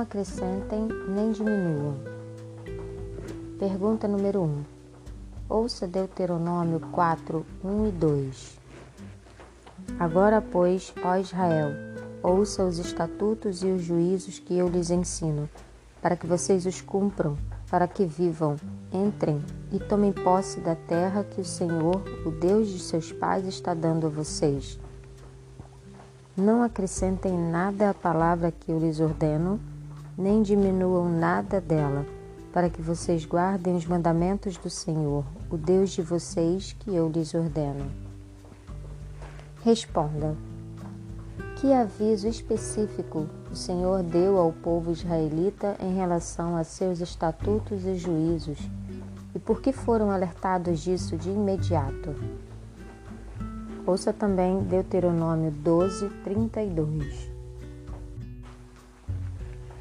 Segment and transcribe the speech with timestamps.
[0.00, 1.96] acrescentem nem diminuam.
[3.58, 4.64] Pergunta número 1.
[5.48, 8.58] Ouça Deuteronômio 4, 1 e 2.
[9.98, 11.70] Agora, pois, ó Israel,
[12.22, 15.48] ouça os estatutos e os juízos que eu lhes ensino,
[16.00, 17.36] para que vocês os cumpram,
[17.70, 18.56] para que vivam,
[18.92, 19.40] entrem
[19.72, 24.06] e tomem posse da terra que o Senhor, o Deus de seus pais, está dando
[24.06, 24.78] a vocês.
[26.36, 29.58] Não acrescentem nada à palavra que eu lhes ordeno,
[30.18, 32.04] nem diminuam nada dela,
[32.52, 37.32] para que vocês guardem os mandamentos do Senhor, o Deus de vocês, que eu lhes
[37.34, 37.88] ordeno.
[39.62, 40.36] Responda:
[41.60, 47.94] Que aviso específico o Senhor deu ao povo israelita em relação a seus estatutos e
[47.94, 48.58] juízos,
[49.36, 52.16] e por que foram alertados disso de imediato?
[53.86, 57.27] Ouça também Deuteronômio 12, 32.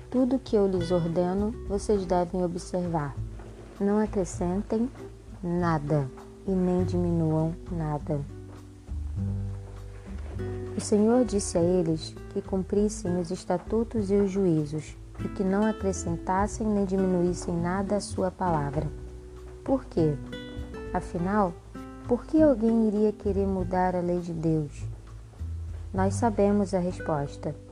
[0.10, 3.14] Tudo que eu lhes ordeno, vocês devem observar.
[3.78, 4.90] Não acrescentem
[5.44, 6.10] nada
[6.48, 8.22] e nem diminuam nada.
[10.78, 15.66] O Senhor disse a eles que cumprissem os estatutos e os juízos e que não
[15.66, 18.88] acrescentassem nem diminuíssem nada à sua palavra.
[19.62, 20.16] Por quê?
[20.94, 21.54] Afinal,
[22.08, 24.86] por que alguém iria querer mudar a lei de Deus?
[25.94, 27.67] Nós sabemos a resposta.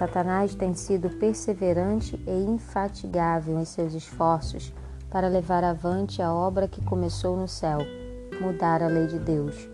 [0.00, 4.72] Satanás tem sido perseverante e infatigável em seus esforços
[5.10, 7.80] para levar avante a obra que começou no céu,
[8.40, 9.68] mudar a lei de Deus.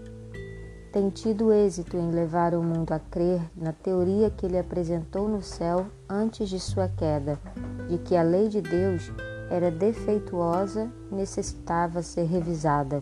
[0.92, 5.40] Tem tido êxito em levar o mundo a crer na teoria que ele apresentou no
[5.40, 7.38] céu antes de sua queda,
[7.88, 9.12] de que a lei de Deus
[9.48, 13.00] era defeituosa e necessitava ser revisada.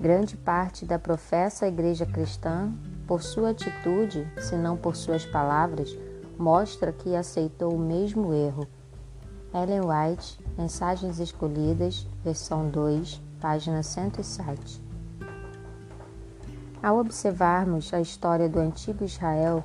[0.00, 2.72] Grande parte da professa igreja cristã,
[3.12, 5.94] por sua atitude, se não por suas palavras,
[6.38, 8.66] mostra que aceitou o mesmo erro.
[9.52, 14.82] Ellen White, Mensagens Escolhidas, versão 2, página 107.
[16.82, 19.62] Ao observarmos a história do antigo Israel,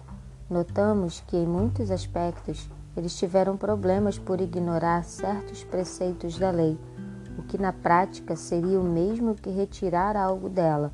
[0.49, 6.77] notamos que, em muitos aspectos, eles tiveram problemas por ignorar certos preceitos da lei
[7.37, 10.91] o que na prática seria o mesmo que retirar algo dela,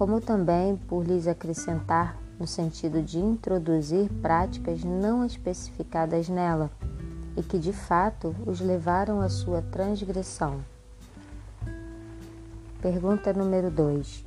[0.00, 6.70] como também por lhes acrescentar no sentido de introduzir práticas não especificadas nela
[7.36, 10.64] e que de fato os levaram à sua transgressão.
[12.80, 14.24] Pergunta número 2.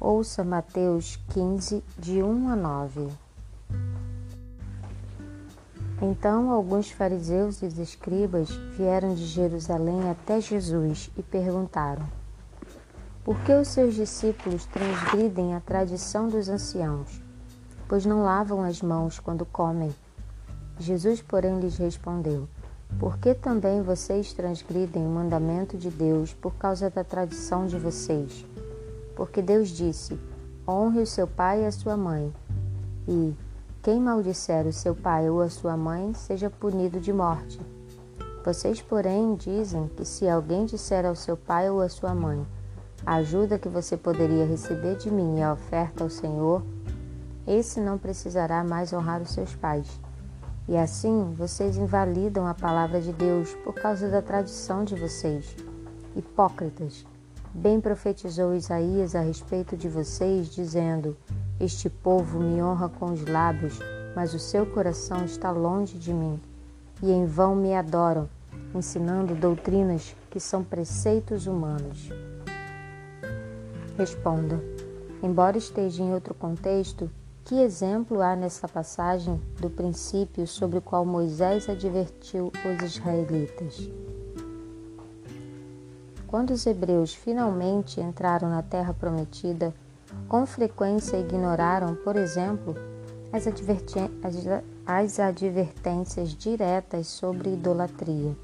[0.00, 3.08] Ouça Mateus 15, de 1 a 9.
[6.00, 12.17] Então alguns fariseus e escribas vieram de Jerusalém até Jesus e perguntaram:
[13.28, 17.22] Por que os seus discípulos transgridem a tradição dos anciãos,
[17.86, 19.94] pois não lavam as mãos quando comem?
[20.78, 22.48] Jesus, porém, lhes respondeu:
[22.98, 28.46] Por que também vocês transgridem o mandamento de Deus por causa da tradição de vocês?
[29.14, 30.18] Porque Deus disse:
[30.66, 32.32] Honre o seu pai e a sua mãe.
[33.06, 33.36] E
[33.82, 37.60] quem maldisser o seu pai ou a sua mãe seja punido de morte.
[38.42, 42.46] Vocês, porém, dizem que se alguém disser ao seu pai ou à sua mãe,
[43.06, 46.62] a ajuda que você poderia receber de mim é a oferta ao Senhor,
[47.46, 49.88] esse não precisará mais honrar os seus pais.
[50.68, 55.56] E assim vocês invalidam a palavra de Deus por causa da tradição de vocês.
[56.14, 57.06] Hipócritas,
[57.54, 61.16] bem profetizou Isaías a respeito de vocês, dizendo:
[61.58, 63.78] este povo me honra com os lábios,
[64.14, 66.38] mas o seu coração está longe de mim,
[67.02, 68.28] e em vão me adoram,
[68.74, 72.10] ensinando doutrinas que são preceitos humanos.
[73.98, 74.62] Responda:
[75.20, 77.10] embora esteja em outro contexto,
[77.44, 83.90] que exemplo há nessa passagem do princípio sobre o qual Moisés advertiu os israelitas?
[86.28, 89.74] Quando os hebreus finalmente entraram na terra prometida,
[90.28, 92.76] com frequência ignoraram, por exemplo,
[93.32, 93.46] as,
[94.86, 98.36] as advertências diretas sobre idolatria.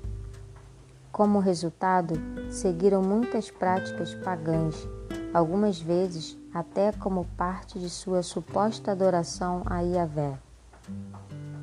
[1.12, 2.14] Como resultado,
[2.50, 4.88] seguiram muitas práticas pagãs,
[5.34, 10.38] algumas vezes até como parte de sua suposta adoração a Yahvé.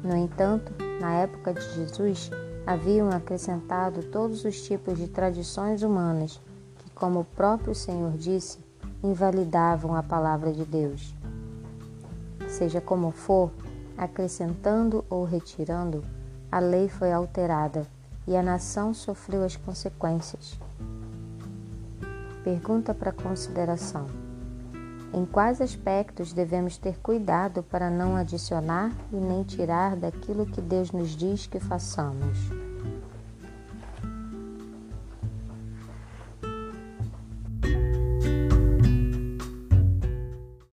[0.03, 2.29] No entanto, na época de Jesus,
[2.67, 6.39] haviam acrescentado todos os tipos de tradições humanas
[6.79, 8.59] que, como o próprio Senhor disse,
[9.01, 11.15] invalidavam a palavra de Deus.
[12.49, 13.51] Seja como for,
[13.97, 16.03] acrescentando ou retirando,
[16.51, 17.87] a lei foi alterada
[18.27, 20.59] e a nação sofreu as consequências.
[22.43, 24.07] Pergunta para consideração:
[25.13, 30.91] Em quais aspectos devemos ter cuidado para não adicionar e nem tirar daquilo que Deus
[30.91, 32.60] nos diz que façamos?